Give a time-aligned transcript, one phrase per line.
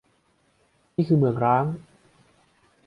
[0.95, 1.65] นี่คือเหมืองร้าง